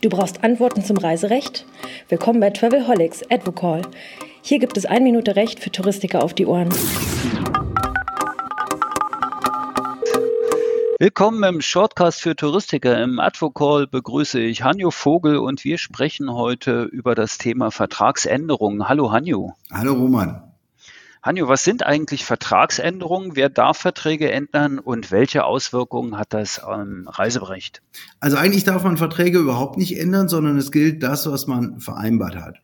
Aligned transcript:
Du 0.00 0.08
brauchst 0.08 0.44
Antworten 0.44 0.84
zum 0.84 0.96
Reiserecht? 0.96 1.66
Willkommen 2.08 2.38
bei 2.38 2.50
Travelholics 2.50 3.22
Advocall. 3.30 3.82
Hier 4.42 4.58
gibt 4.60 4.76
es 4.76 4.86
ein 4.86 5.02
Minute 5.02 5.34
Recht 5.34 5.58
für 5.58 5.72
Touristiker 5.72 6.22
auf 6.22 6.34
die 6.34 6.46
Ohren. 6.46 6.68
Willkommen 11.00 11.42
im 11.42 11.60
Shortcast 11.60 12.20
für 12.20 12.36
Touristiker. 12.36 13.02
Im 13.02 13.18
Advocall 13.18 13.86
begrüße 13.86 14.38
ich 14.38 14.62
Hanjo 14.62 14.90
Vogel 14.90 15.38
und 15.38 15.64
wir 15.64 15.78
sprechen 15.78 16.32
heute 16.32 16.84
über 16.84 17.14
das 17.14 17.38
Thema 17.38 17.70
Vertragsänderungen. 17.70 18.88
Hallo 18.88 19.10
Hanjo. 19.10 19.54
Hallo 19.72 19.94
Roman. 19.94 20.49
Hanjo, 21.22 21.48
was 21.48 21.64
sind 21.64 21.84
eigentlich 21.84 22.24
Vertragsänderungen? 22.24 23.36
Wer 23.36 23.50
darf 23.50 23.76
Verträge 23.76 24.30
ändern 24.30 24.78
und 24.78 25.10
welche 25.10 25.44
Auswirkungen 25.44 26.16
hat 26.16 26.32
das 26.32 26.58
am 26.58 27.06
Reiserecht? 27.06 27.82
Also 28.20 28.38
eigentlich 28.38 28.64
darf 28.64 28.84
man 28.84 28.96
Verträge 28.96 29.38
überhaupt 29.38 29.76
nicht 29.76 29.98
ändern, 29.98 30.30
sondern 30.30 30.56
es 30.56 30.72
gilt 30.72 31.02
das, 31.02 31.30
was 31.30 31.46
man 31.46 31.78
vereinbart 31.78 32.36
hat. 32.36 32.56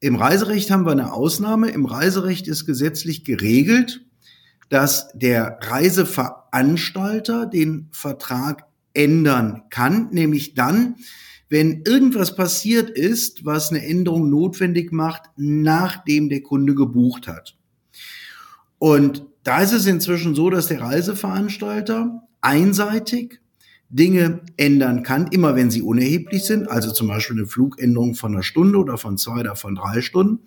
Im 0.00 0.16
Reiserecht 0.16 0.72
haben 0.72 0.84
wir 0.86 0.90
eine 0.90 1.12
Ausnahme. 1.12 1.70
Im 1.70 1.86
Reiserecht 1.86 2.48
ist 2.48 2.66
gesetzlich 2.66 3.24
geregelt, 3.24 4.04
dass 4.70 5.10
der 5.14 5.58
Reiseveranstalter 5.62 7.46
den 7.46 7.90
Vertrag 7.92 8.66
ändern 8.92 9.62
kann, 9.70 10.08
nämlich 10.10 10.54
dann, 10.54 10.96
wenn 11.48 11.82
irgendwas 11.86 12.34
passiert 12.34 12.90
ist, 12.90 13.44
was 13.44 13.70
eine 13.70 13.86
Änderung 13.86 14.30
notwendig 14.30 14.90
macht, 14.90 15.30
nachdem 15.36 16.28
der 16.28 16.42
Kunde 16.42 16.74
gebucht 16.74 17.28
hat. 17.28 17.56
Und 18.78 19.24
da 19.44 19.60
ist 19.60 19.72
es 19.72 19.86
inzwischen 19.86 20.34
so, 20.34 20.50
dass 20.50 20.68
der 20.68 20.80
Reiseveranstalter 20.80 22.22
einseitig 22.40 23.40
Dinge 23.88 24.40
ändern 24.56 25.02
kann, 25.02 25.28
immer 25.28 25.54
wenn 25.54 25.70
sie 25.70 25.82
unerheblich 25.82 26.44
sind, 26.44 26.68
also 26.68 26.90
zum 26.90 27.08
Beispiel 27.08 27.36
eine 27.38 27.46
Flugänderung 27.46 28.14
von 28.14 28.34
einer 28.34 28.42
Stunde 28.42 28.78
oder 28.78 28.98
von 28.98 29.18
zwei 29.18 29.40
oder 29.40 29.56
von 29.56 29.74
drei 29.74 30.00
Stunden. 30.00 30.40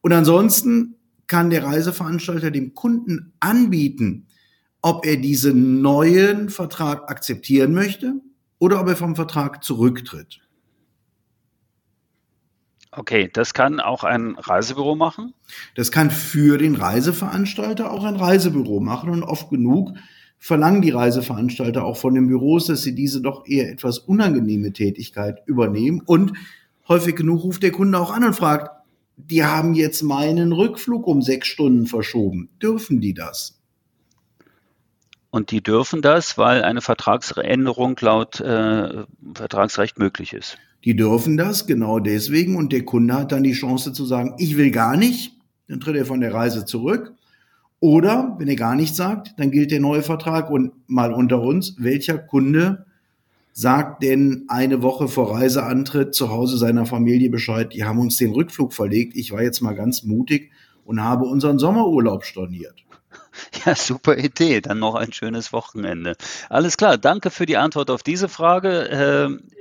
Und 0.00 0.12
ansonsten 0.12 0.94
kann 1.26 1.50
der 1.50 1.64
Reiseveranstalter 1.64 2.50
dem 2.50 2.74
Kunden 2.74 3.32
anbieten, 3.40 4.26
ob 4.80 5.04
er 5.04 5.16
diesen 5.16 5.82
neuen 5.82 6.48
Vertrag 6.48 7.10
akzeptieren 7.10 7.74
möchte 7.74 8.14
oder 8.58 8.80
ob 8.80 8.88
er 8.88 8.96
vom 8.96 9.16
Vertrag 9.16 9.62
zurücktritt. 9.62 10.40
Okay, 12.98 13.30
das 13.32 13.54
kann 13.54 13.78
auch 13.78 14.02
ein 14.02 14.34
Reisebüro 14.36 14.96
machen? 14.96 15.32
Das 15.76 15.92
kann 15.92 16.10
für 16.10 16.58
den 16.58 16.74
Reiseveranstalter 16.74 17.92
auch 17.92 18.02
ein 18.02 18.16
Reisebüro 18.16 18.80
machen 18.80 19.10
und 19.10 19.22
oft 19.22 19.50
genug 19.50 19.92
verlangen 20.40 20.82
die 20.82 20.90
Reiseveranstalter 20.90 21.84
auch 21.84 21.96
von 21.96 22.14
den 22.14 22.26
Büros, 22.26 22.66
dass 22.66 22.82
sie 22.82 22.96
diese 22.96 23.20
doch 23.20 23.46
eher 23.46 23.70
etwas 23.70 24.00
unangenehme 24.00 24.72
Tätigkeit 24.72 25.42
übernehmen 25.46 26.02
und 26.04 26.32
häufig 26.88 27.14
genug 27.14 27.44
ruft 27.44 27.62
der 27.62 27.70
Kunde 27.70 28.00
auch 28.00 28.10
an 28.10 28.24
und 28.24 28.34
fragt, 28.34 28.70
die 29.16 29.44
haben 29.44 29.74
jetzt 29.74 30.02
meinen 30.02 30.52
Rückflug 30.52 31.06
um 31.06 31.22
sechs 31.22 31.46
Stunden 31.46 31.86
verschoben. 31.86 32.50
Dürfen 32.60 33.00
die 33.00 33.14
das? 33.14 33.60
Und 35.30 35.52
die 35.52 35.62
dürfen 35.62 36.02
das, 36.02 36.36
weil 36.36 36.64
eine 36.64 36.80
Vertragsänderung 36.80 37.96
laut 38.00 38.40
äh, 38.40 39.04
Vertragsrecht 39.34 40.00
möglich 40.00 40.32
ist. 40.32 40.58
Die 40.84 40.94
dürfen 40.94 41.36
das 41.36 41.66
genau 41.66 41.98
deswegen 41.98 42.56
und 42.56 42.72
der 42.72 42.84
Kunde 42.84 43.14
hat 43.14 43.32
dann 43.32 43.42
die 43.42 43.52
Chance 43.52 43.92
zu 43.92 44.04
sagen, 44.04 44.34
ich 44.38 44.56
will 44.56 44.70
gar 44.70 44.96
nicht, 44.96 45.36
dann 45.66 45.80
tritt 45.80 45.96
er 45.96 46.06
von 46.06 46.20
der 46.20 46.32
Reise 46.32 46.64
zurück. 46.64 47.12
Oder 47.80 48.36
wenn 48.38 48.48
er 48.48 48.56
gar 48.56 48.74
nichts 48.74 48.96
sagt, 48.96 49.34
dann 49.36 49.50
gilt 49.50 49.70
der 49.70 49.80
neue 49.80 50.02
Vertrag 50.02 50.50
und 50.50 50.72
mal 50.88 51.12
unter 51.12 51.40
uns, 51.40 51.76
welcher 51.78 52.18
Kunde 52.18 52.86
sagt 53.52 54.02
denn 54.02 54.44
eine 54.48 54.82
Woche 54.82 55.08
vor 55.08 55.34
Reiseantritt 55.34 56.14
zu 56.14 56.30
Hause 56.30 56.58
seiner 56.58 56.86
Familie 56.86 57.28
Bescheid, 57.28 57.72
die 57.72 57.84
haben 57.84 57.98
uns 57.98 58.16
den 58.16 58.32
Rückflug 58.32 58.72
verlegt, 58.72 59.16
ich 59.16 59.32
war 59.32 59.42
jetzt 59.42 59.60
mal 59.60 59.74
ganz 59.74 60.04
mutig 60.04 60.50
und 60.84 61.02
habe 61.02 61.24
unseren 61.24 61.58
Sommerurlaub 61.58 62.24
storniert. 62.24 62.84
Ja, 63.64 63.74
super 63.74 64.16
Idee. 64.16 64.60
Dann 64.60 64.78
noch 64.78 64.94
ein 64.94 65.12
schönes 65.12 65.52
Wochenende. 65.52 66.16
Alles 66.48 66.76
klar. 66.76 66.98
Danke 66.98 67.30
für 67.30 67.46
die 67.46 67.56
Antwort 67.56 67.90
auf 67.90 68.02
diese 68.02 68.28
Frage 68.28 68.88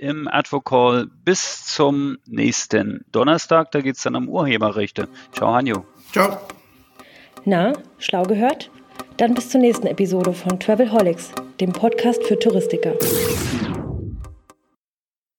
äh, 0.01 0.05
im 0.05 0.27
Advocall. 0.27 1.07
Bis 1.25 1.65
zum 1.65 2.17
nächsten 2.25 3.05
Donnerstag. 3.11 3.71
Da 3.71 3.81
geht 3.81 3.97
es 3.97 4.03
dann 4.03 4.15
um 4.15 4.29
Urheberrechte. 4.29 5.07
Ciao, 5.31 5.53
Hanjo. 5.53 5.85
Ciao. 6.11 6.37
Na, 7.45 7.73
schlau 7.97 8.23
gehört? 8.23 8.69
Dann 9.17 9.33
bis 9.33 9.49
zur 9.49 9.61
nächsten 9.61 9.87
Episode 9.87 10.33
von 10.33 10.59
Travelholics, 10.59 11.31
dem 11.59 11.71
Podcast 11.71 12.23
für 12.23 12.37
Touristiker. 12.37 12.93